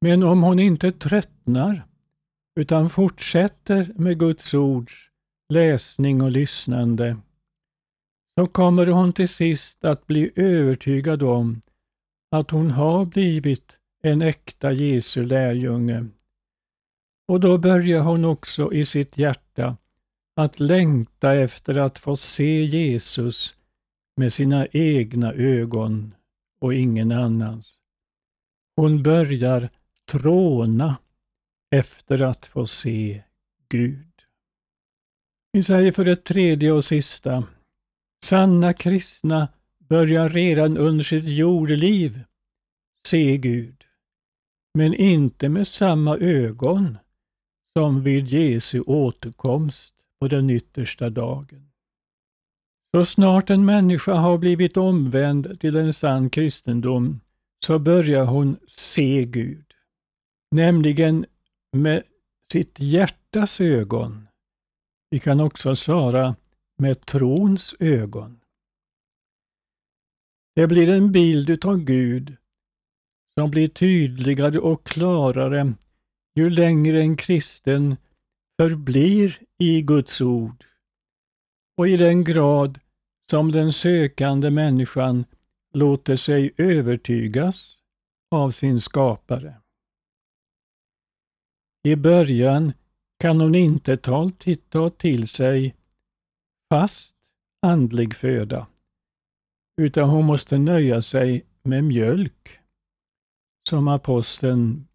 Men 0.00 0.22
om 0.22 0.42
hon 0.42 0.58
inte 0.58 0.92
tröttnar 0.92 1.86
utan 2.60 2.90
fortsätter 2.90 3.92
med 3.96 4.18
Guds 4.18 4.54
ords 4.54 5.10
läsning 5.52 6.22
och 6.22 6.30
lyssnande 6.30 7.16
så 8.38 8.46
kommer 8.46 8.86
hon 8.86 9.12
till 9.12 9.28
sist 9.28 9.84
att 9.84 10.06
bli 10.06 10.30
övertygad 10.36 11.22
om 11.22 11.60
att 12.30 12.50
hon 12.50 12.70
har 12.70 13.04
blivit 13.04 13.78
en 14.02 14.22
äkta 14.22 14.72
Jesu 14.72 15.26
lärjunge. 15.26 16.06
Och 17.28 17.40
då 17.40 17.58
börjar 17.58 18.02
hon 18.02 18.24
också 18.24 18.72
i 18.72 18.84
sitt 18.84 19.18
hjärta 19.18 19.76
att 20.40 20.60
längta 20.60 21.34
efter 21.34 21.78
att 21.78 21.98
få 21.98 22.16
se 22.16 22.64
Jesus 22.64 23.56
med 24.16 24.32
sina 24.32 24.66
egna 24.66 25.32
ögon 25.32 26.14
och 26.60 26.74
ingen 26.74 27.12
annans. 27.12 27.76
Hon 28.76 29.02
börjar 29.02 29.68
tråna 30.10 30.96
efter 31.70 32.22
att 32.22 32.46
få 32.46 32.66
se 32.66 33.22
Gud. 33.68 34.06
Vi 35.52 35.62
säger 35.62 35.92
för 35.92 36.04
det 36.04 36.16
tredje 36.16 36.72
och 36.72 36.84
sista. 36.84 37.44
Sanna 38.24 38.72
kristna 38.72 39.48
börjar 39.78 40.28
redan 40.28 40.78
under 40.78 41.04
sitt 41.04 41.24
jordeliv 41.24 42.22
se 43.06 43.36
Gud, 43.36 43.84
men 44.74 44.94
inte 44.94 45.48
med 45.48 45.68
samma 45.68 46.16
ögon 46.16 46.98
som 47.76 48.02
vid 48.02 48.26
Jesu 48.26 48.80
återkomst 48.80 49.99
på 50.20 50.28
den 50.28 50.50
yttersta 50.50 51.10
dagen. 51.10 51.70
Så 52.94 53.04
snart 53.04 53.50
en 53.50 53.64
människa 53.64 54.14
har 54.14 54.38
blivit 54.38 54.76
omvänd 54.76 55.60
till 55.60 55.76
en 55.76 55.92
sann 55.92 56.30
kristendom 56.30 57.20
så 57.66 57.78
börjar 57.78 58.24
hon 58.24 58.56
se 58.66 59.24
Gud, 59.24 59.74
nämligen 60.50 61.26
med 61.72 62.02
sitt 62.52 62.80
hjärtas 62.80 63.60
ögon. 63.60 64.28
Vi 65.10 65.18
kan 65.18 65.40
också 65.40 65.76
svara 65.76 66.36
med 66.78 67.06
trons 67.06 67.74
ögon. 67.78 68.40
Det 70.54 70.66
blir 70.66 70.88
en 70.88 71.12
bild 71.12 71.50
utav 71.50 71.78
Gud 71.78 72.36
som 73.38 73.50
blir 73.50 73.68
tydligare 73.68 74.58
och 74.58 74.86
klarare 74.86 75.74
ju 76.34 76.50
längre 76.50 77.00
en 77.00 77.16
kristen 77.16 77.96
förblir 78.60 79.38
i 79.58 79.82
Guds 79.82 80.20
ord 80.20 80.64
och 81.76 81.88
i 81.88 81.96
den 81.96 82.24
grad 82.24 82.80
som 83.30 83.52
den 83.52 83.72
sökande 83.72 84.50
människan 84.50 85.24
låter 85.72 86.16
sig 86.16 86.54
övertygas 86.56 87.80
av 88.30 88.50
sin 88.50 88.80
skapare. 88.80 89.60
I 91.82 91.96
början 91.96 92.72
kan 93.18 93.40
hon 93.40 93.54
inte 93.54 93.96
ta 93.96 94.90
till 94.90 95.28
sig 95.28 95.74
fast 96.70 97.14
andlig 97.62 98.14
föda, 98.14 98.66
utan 99.80 100.08
hon 100.08 100.24
måste 100.24 100.58
nöja 100.58 101.02
sig 101.02 101.46
med 101.62 101.84
mjölk, 101.84 102.60
som 103.68 103.88
aposteln 103.88 104.88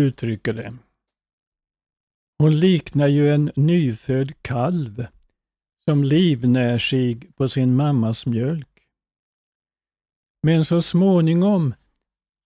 uttrycker 0.00 0.52
det. 0.52 0.78
Hon 2.40 2.60
liknar 2.60 3.06
ju 3.06 3.34
en 3.34 3.50
nyfödd 3.56 4.42
kalv 4.42 5.06
som 5.84 6.04
livnär 6.04 6.78
sig 6.78 7.20
på 7.36 7.48
sin 7.48 7.76
mammas 7.76 8.26
mjölk. 8.26 8.86
Men 10.42 10.64
så 10.64 10.82
småningom 10.82 11.74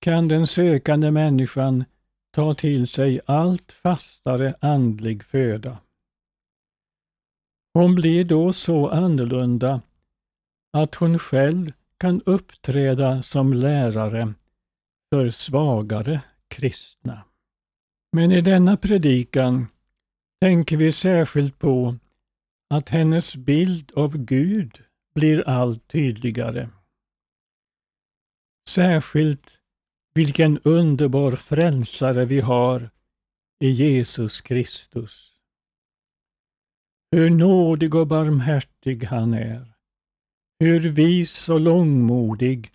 kan 0.00 0.28
den 0.28 0.46
sökande 0.46 1.10
människan 1.10 1.84
ta 2.32 2.54
till 2.54 2.88
sig 2.88 3.20
allt 3.26 3.72
fastare 3.72 4.54
andlig 4.60 5.24
föda. 5.24 5.78
Hon 7.74 7.94
blir 7.94 8.24
då 8.24 8.52
så 8.52 8.88
annorlunda 8.88 9.82
att 10.72 10.94
hon 10.94 11.18
själv 11.18 11.72
kan 11.98 12.22
uppträda 12.26 13.22
som 13.22 13.52
lärare 13.52 14.34
för 15.12 15.30
svagare 15.30 16.20
kristna. 16.48 17.24
Men 18.12 18.32
i 18.32 18.40
denna 18.40 18.76
predikan 18.76 19.66
tänker 20.44 20.76
vi 20.76 20.92
särskilt 20.92 21.58
på 21.58 21.96
att 22.70 22.88
hennes 22.88 23.36
bild 23.36 23.92
av 23.96 24.16
Gud 24.16 24.82
blir 25.14 25.48
allt 25.48 25.88
tydligare. 25.88 26.68
Särskilt 28.68 29.58
vilken 30.14 30.58
underbar 30.58 31.32
frälsare 31.32 32.24
vi 32.24 32.40
har 32.40 32.90
i 33.60 33.70
Jesus 33.70 34.40
Kristus. 34.40 35.32
Hur 37.10 37.30
nådig 37.30 37.94
och 37.94 38.06
barmhärtig 38.06 39.04
han 39.04 39.34
är. 39.34 39.66
Hur 40.60 40.80
vis 40.80 41.48
och 41.48 41.60
långmodig 41.60 42.72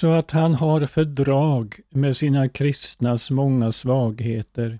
så 0.00 0.12
att 0.12 0.30
han 0.30 0.54
har 0.54 0.86
fördrag 0.86 1.80
med 1.88 2.16
sina 2.16 2.48
kristnas 2.48 3.30
många 3.30 3.72
svagheter. 3.72 4.78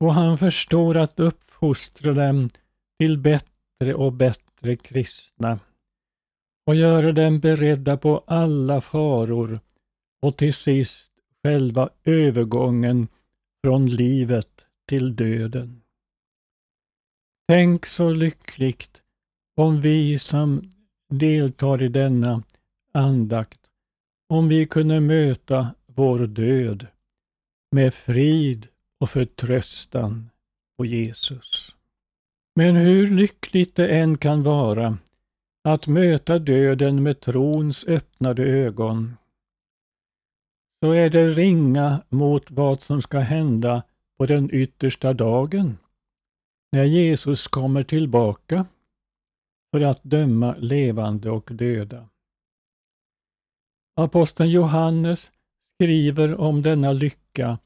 Och 0.00 0.14
han 0.14 0.38
förstår 0.38 0.96
att 0.96 1.20
uppfostra 1.20 2.14
dem 2.14 2.48
till 2.98 3.18
bättre 3.18 3.94
och 3.94 4.12
bättre 4.12 4.76
kristna 4.76 5.58
och 6.66 6.74
göra 6.74 7.12
dem 7.12 7.40
beredda 7.40 7.96
på 7.96 8.24
alla 8.26 8.80
faror 8.80 9.60
och 10.22 10.36
till 10.36 10.54
sist 10.54 11.12
själva 11.42 11.90
övergången 12.04 13.08
från 13.64 13.86
livet 13.86 14.64
till 14.88 15.16
döden. 15.16 15.82
Tänk 17.48 17.86
så 17.86 18.10
lyckligt 18.10 19.02
om 19.56 19.80
vi 19.80 20.18
som 20.18 20.70
deltar 21.08 21.82
i 21.82 21.88
denna 21.88 22.42
andakt, 22.92 23.60
om 24.28 24.48
vi 24.48 24.66
kunde 24.66 25.00
möta 25.00 25.74
vår 25.86 26.26
död 26.26 26.86
med 27.70 27.94
frid 27.94 28.68
och 29.00 29.10
förtröstan 29.10 30.30
på 30.76 30.84
Jesus. 30.84 31.74
Men 32.56 32.76
hur 32.76 33.08
lyckligt 33.08 33.74
det 33.74 33.88
än 33.88 34.18
kan 34.18 34.42
vara 34.42 34.98
att 35.68 35.86
möta 35.86 36.38
döden 36.38 37.02
med 37.02 37.20
trons 37.20 37.84
öppnade 37.84 38.42
ögon, 38.42 39.16
så 40.82 40.92
är 40.92 41.10
det 41.10 41.28
ringa 41.28 42.02
mot 42.08 42.50
vad 42.50 42.82
som 42.82 43.02
ska 43.02 43.18
hända 43.18 43.82
på 44.18 44.26
den 44.26 44.50
yttersta 44.52 45.12
dagen, 45.12 45.78
när 46.72 46.84
Jesus 46.84 47.48
kommer 47.48 47.82
tillbaka 47.82 48.66
för 49.72 49.80
att 49.80 50.02
döma 50.02 50.54
levande 50.58 51.30
och 51.30 51.50
döda. 51.52 52.08
Aposteln 53.96 54.50
Johannes 54.50 55.30
skriver 55.74 56.40
om 56.40 56.62
denna 56.62 56.92
lycka 56.92 57.58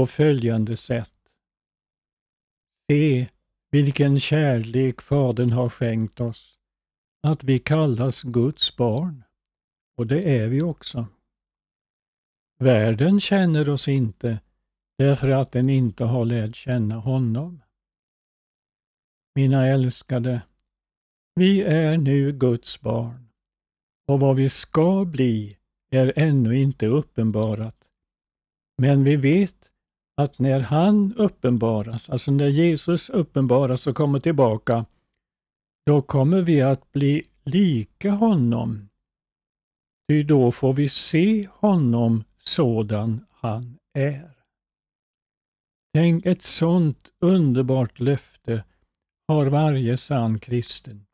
på 0.00 0.06
följande 0.06 0.76
sätt. 0.76 1.12
Se 2.90 3.28
vilken 3.70 4.20
kärlek 4.20 5.00
Fadern 5.00 5.50
har 5.50 5.68
skänkt 5.68 6.20
oss, 6.20 6.58
att 7.22 7.44
vi 7.44 7.58
kallas 7.58 8.22
Guds 8.22 8.76
barn. 8.76 9.24
Och 9.96 10.06
det 10.06 10.38
är 10.38 10.48
vi 10.48 10.62
också. 10.62 11.06
Världen 12.58 13.20
känner 13.20 13.68
oss 13.68 13.88
inte 13.88 14.40
därför 14.98 15.28
att 15.28 15.52
den 15.52 15.68
inte 15.68 16.04
har 16.04 16.24
lärt 16.24 16.56
känna 16.56 16.96
honom. 16.96 17.62
Mina 19.34 19.66
älskade, 19.66 20.42
vi 21.34 21.62
är 21.62 21.98
nu 21.98 22.32
Guds 22.32 22.80
barn 22.80 23.28
och 24.06 24.20
vad 24.20 24.36
vi 24.36 24.48
ska 24.48 25.04
bli 25.04 25.58
är 25.90 26.12
ännu 26.16 26.56
inte 26.56 26.86
uppenbarat. 26.86 27.76
Men 28.78 29.04
vi 29.04 29.16
vet 29.16 29.59
att 30.22 30.38
när 30.38 30.60
han 30.60 31.14
uppenbaras, 31.16 32.10
alltså 32.10 32.30
när 32.30 32.48
Jesus 32.48 33.10
uppenbaras 33.10 33.86
och 33.86 33.96
kommer 33.96 34.18
tillbaka, 34.18 34.86
då 35.86 36.02
kommer 36.02 36.42
vi 36.42 36.60
att 36.60 36.92
bli 36.92 37.22
lika 37.44 38.10
honom. 38.10 38.88
Ty 40.08 40.22
då 40.22 40.52
får 40.52 40.72
vi 40.72 40.88
se 40.88 41.48
honom 41.52 42.24
sådan 42.38 43.26
han 43.30 43.78
är. 43.94 44.30
Tänk 45.94 46.26
ett 46.26 46.42
sådant 46.42 47.10
underbart 47.20 48.00
löfte 48.00 48.64
har 49.28 49.46
varje 49.46 49.96
sann 49.96 50.38
kristen. 50.38 51.06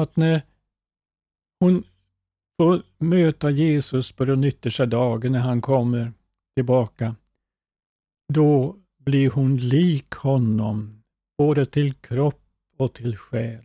Att 0.00 0.16
när 0.16 0.42
hon 1.60 1.84
får 2.60 2.82
möta 2.98 3.50
Jesus 3.50 4.12
på 4.12 4.24
den 4.24 4.44
yttersta 4.44 4.86
dagen 4.86 5.32
när 5.32 5.40
han 5.40 5.60
kommer 5.60 6.12
tillbaka, 6.56 7.16
då 8.32 8.76
blir 8.98 9.30
hon 9.30 9.56
lik 9.56 10.10
honom, 10.14 11.02
både 11.38 11.66
till 11.66 11.94
kropp 11.94 12.44
och 12.76 12.92
till 12.94 13.16
själ. 13.16 13.64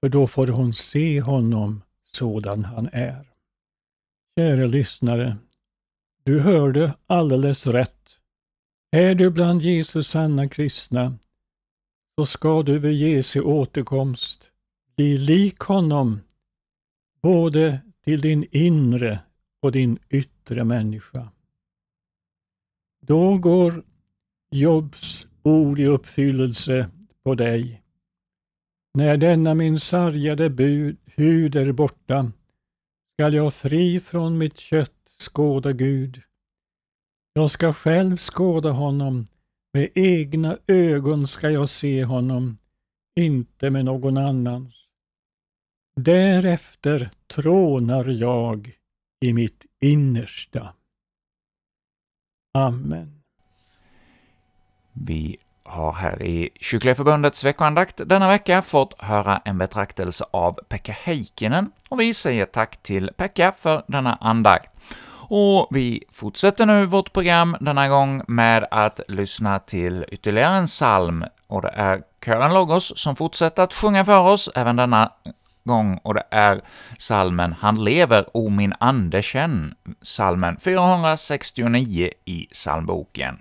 För 0.00 0.08
då 0.08 0.26
får 0.26 0.46
hon 0.46 0.72
se 0.72 1.20
honom 1.20 1.82
sådan 2.12 2.64
han 2.64 2.88
är. 2.92 3.26
Kära 4.38 4.66
lyssnare, 4.66 5.36
du 6.24 6.40
hörde 6.40 6.94
alldeles 7.06 7.66
rätt. 7.66 8.18
Är 8.90 9.14
du 9.14 9.30
bland 9.30 9.62
Jesus 9.62 10.08
sanna 10.08 10.48
kristna, 10.48 11.18
så 12.18 12.26
ska 12.26 12.62
du 12.62 12.78
vid 12.78 12.94
Jesu 12.94 13.40
återkomst 13.40 14.50
bli 14.96 15.18
lik 15.18 15.58
honom, 15.58 16.20
både 17.22 17.80
till 18.04 18.20
din 18.20 18.46
inre 18.50 19.20
och 19.62 19.72
din 19.72 19.98
yttre 20.08 20.64
människa. 20.64 21.28
Då 23.10 23.38
går 23.38 23.84
Jobs 24.50 25.26
ord 25.42 25.80
i 25.80 25.86
uppfyllelse 25.86 26.90
på 27.24 27.34
dig. 27.34 27.82
När 28.94 29.16
denna 29.16 29.54
min 29.54 29.80
sargade 29.80 30.50
bud, 30.50 30.96
hud 31.06 31.56
är 31.56 31.72
borta 31.72 32.32
skall 33.14 33.34
jag 33.34 33.54
fri 33.54 34.00
från 34.00 34.38
mitt 34.38 34.58
kött 34.58 35.08
skåda 35.18 35.72
Gud. 35.72 36.22
Jag 37.32 37.50
ska 37.50 37.72
själv 37.72 38.16
skåda 38.16 38.70
honom, 38.70 39.26
med 39.72 39.90
egna 39.94 40.58
ögon 40.66 41.26
ska 41.26 41.50
jag 41.50 41.68
se 41.68 42.04
honom, 42.04 42.58
inte 43.20 43.70
med 43.70 43.84
någon 43.84 44.16
annans. 44.16 44.74
Därefter 45.96 47.10
trånar 47.26 48.08
jag 48.08 48.76
i 49.24 49.32
mitt 49.32 49.66
innersta. 49.80 50.74
Amen. 52.52 53.22
Vi 54.92 55.36
har 55.64 55.92
här 55.92 56.22
i 56.22 56.50
Kyrkliga 56.60 56.94
Förbundets 56.94 57.44
veckoandakt 57.44 58.00
denna 58.06 58.28
vecka 58.28 58.62
fått 58.62 59.02
höra 59.02 59.42
en 59.44 59.58
betraktelse 59.58 60.24
av 60.30 60.52
Pekka 60.68 60.92
Heikkinen, 60.92 61.72
och 61.88 62.00
vi 62.00 62.14
säger 62.14 62.46
tack 62.46 62.82
till 62.82 63.10
Pekka 63.16 63.52
för 63.52 63.82
denna 63.86 64.14
andakt. 64.20 64.70
Och 65.28 65.68
vi 65.70 66.04
fortsätter 66.10 66.66
nu 66.66 66.86
vårt 66.86 67.12
program 67.12 67.56
denna 67.60 67.88
gång 67.88 68.22
med 68.28 68.66
att 68.70 69.00
lyssna 69.08 69.58
till 69.58 70.04
ytterligare 70.08 70.56
en 70.56 70.66
psalm, 70.66 71.24
och 71.46 71.62
det 71.62 71.68
är 71.68 72.02
kören 72.24 72.54
Logos 72.54 72.92
som 72.98 73.16
fortsätter 73.16 73.62
att 73.62 73.74
sjunga 73.74 74.04
för 74.04 74.18
oss 74.18 74.50
även 74.54 74.76
denna 74.76 75.12
gång, 75.64 76.00
och 76.02 76.14
det 76.14 76.24
är 76.30 76.60
salmen 76.98 77.52
”Han 77.52 77.84
lever, 77.84 78.24
o 78.34 78.50
min 78.50 78.74
ande 78.80 79.22
känn”, 79.22 79.74
salmen 80.02 80.56
469 80.56 82.10
i 82.24 82.46
psalmboken. 82.52 83.38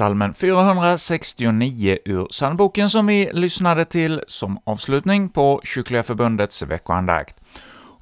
Salmen 0.00 0.34
469 0.34 1.98
ur 2.04 2.24
psalmboken 2.24 2.90
som 2.90 3.06
vi 3.06 3.30
lyssnade 3.32 3.84
till 3.84 4.22
som 4.26 4.58
avslutning 4.64 5.28
på 5.28 5.60
Kyrkliga 5.64 6.02
Förbundets 6.02 6.62
veckoandakt. 6.62 7.36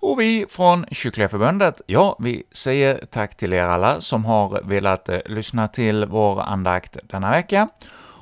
Och 0.00 0.20
vi 0.20 0.46
från 0.48 0.86
Kyrkliga 0.90 1.28
Förbundet, 1.28 1.80
ja, 1.86 2.16
vi 2.20 2.42
säger 2.52 3.06
tack 3.10 3.36
till 3.36 3.52
er 3.52 3.62
alla 3.62 4.00
som 4.00 4.24
har 4.24 4.62
velat 4.64 5.08
eh, 5.08 5.18
lyssna 5.26 5.68
till 5.68 6.06
vår 6.06 6.40
andakt 6.40 6.96
denna 7.02 7.30
vecka, 7.30 7.68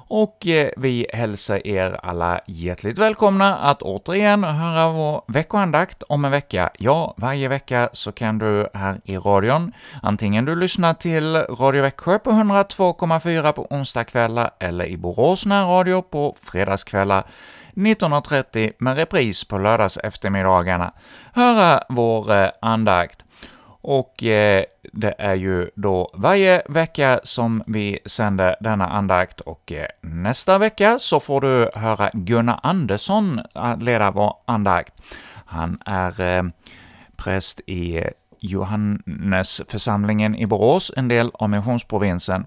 och 0.09 0.47
eh, 0.47 0.71
vi 0.77 1.07
hälsar 1.13 1.67
er 1.67 2.01
alla 2.03 2.41
hjärtligt 2.47 2.99
välkomna 2.99 3.57
att 3.57 3.83
återigen 3.83 4.45
höra 4.45 4.93
vår 4.93 5.23
veckoandakt 5.27 6.03
om 6.03 6.25
en 6.25 6.31
vecka. 6.31 6.71
Ja, 6.79 7.15
varje 7.17 7.49
vecka 7.49 7.89
så 7.93 8.13
kan 8.13 8.39
du 8.39 8.69
här 8.75 9.01
i 9.05 9.17
radion, 9.17 9.73
antingen 10.03 10.45
du 10.45 10.57
lyssnar 10.57 10.95
till 10.95 11.37
Radio 11.37 11.83
Växjö 11.83 12.19
på 12.19 12.31
102,4 12.31 13.53
på 13.53 13.67
onsdagskvällar 13.71 14.51
eller 14.59 14.85
i 14.85 14.97
Borås 14.97 15.47
närradio 15.47 16.03
på 16.03 16.37
fredagskvällar, 16.43 17.27
19.30 17.75 18.73
med 18.79 18.97
repris 18.97 19.45
på 19.45 19.59
lördags 19.59 19.97
eftermiddagarna, 19.97 20.93
höra 21.35 21.83
vår 21.89 22.35
eh, 22.35 22.49
andakt. 22.61 23.26
Och 23.89 24.23
eh, 24.23 24.65
det 24.93 25.15
är 25.19 25.35
ju 25.35 25.71
då 25.75 26.11
varje 26.15 26.63
vecka 26.69 27.21
som 27.23 27.63
vi 27.67 27.99
sänder 28.05 28.57
denna 28.61 28.87
andakt, 28.87 29.41
och 29.41 29.73
eh, 29.73 29.87
nästa 30.01 30.59
vecka 30.59 30.99
så 30.99 31.21
får 31.21 31.41
du 31.41 31.71
höra 31.75 32.11
Gunnar 32.13 32.61
Andersson 32.63 33.41
eh, 33.55 33.79
leda 33.79 34.11
vår 34.11 34.35
andakt. 34.45 34.95
Han 35.47 35.79
är 35.85 36.21
eh, 36.21 36.43
präst 37.17 37.61
i 37.67 37.97
eh, 37.97 38.07
Johannesförsamlingen 38.41 40.35
i 40.35 40.47
Borås, 40.47 40.93
en 40.97 41.09
del 41.09 41.31
av 41.35 41.51
missionsprovinsen. 41.51 42.47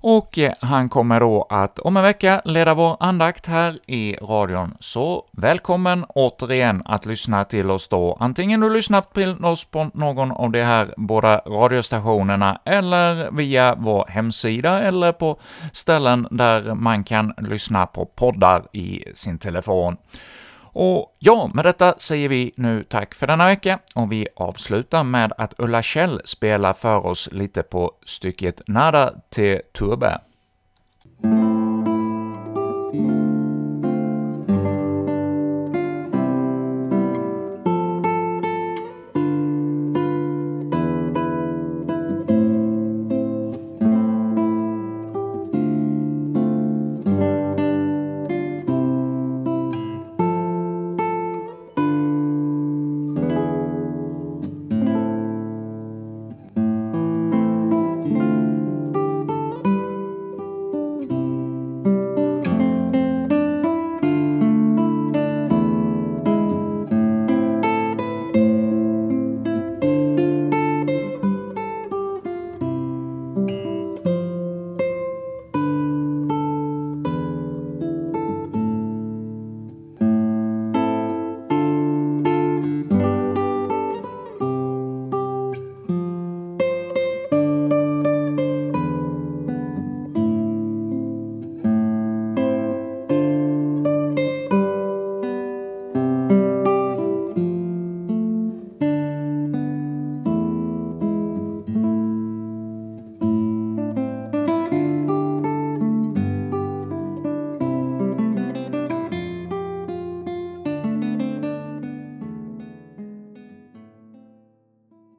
Och 0.00 0.38
eh, 0.38 0.52
han 0.60 0.88
kommer 0.88 1.20
då 1.20 1.46
att 1.50 1.78
om 1.78 1.96
en 1.96 2.02
vecka 2.02 2.42
leda 2.44 2.74
vår 2.74 2.96
andakt 3.00 3.46
här 3.46 3.78
i 3.86 4.16
radion, 4.22 4.74
så 4.80 5.24
välkommen 5.30 6.04
återigen 6.08 6.82
att 6.84 7.06
lyssna 7.06 7.44
till 7.44 7.70
oss 7.70 7.88
då, 7.88 8.16
antingen 8.20 8.60
du 8.60 8.70
lyssnar 8.70 9.00
till 9.00 9.44
oss 9.44 9.64
på 9.64 9.90
någon 9.94 10.32
av 10.32 10.50
de 10.50 10.62
här 10.62 10.94
båda 10.96 11.38
radiostationerna, 11.38 12.60
eller 12.64 13.30
via 13.30 13.74
vår 13.74 14.04
hemsida, 14.08 14.82
eller 14.82 15.12
på 15.12 15.36
ställen 15.72 16.28
där 16.30 16.74
man 16.74 17.04
kan 17.04 17.32
lyssna 17.38 17.86
på 17.86 18.04
poddar 18.04 18.62
i 18.72 19.04
sin 19.14 19.38
telefon. 19.38 19.96
Och 20.78 21.16
ja, 21.18 21.50
med 21.54 21.64
detta 21.64 21.94
säger 21.98 22.28
vi 22.28 22.52
nu 22.56 22.84
tack 22.84 23.14
för 23.14 23.26
denna 23.26 23.46
vecka, 23.46 23.78
och 23.94 24.12
vi 24.12 24.28
avslutar 24.36 25.04
med 25.04 25.32
att 25.38 25.54
Ulla 25.58 25.82
Kjell 25.82 26.20
spelar 26.24 26.72
för 26.72 27.06
oss 27.06 27.28
lite 27.32 27.62
på 27.62 27.92
stycket 28.04 28.60
Nada 28.68 29.14
te 29.30 29.58
Turbe. 29.58 30.18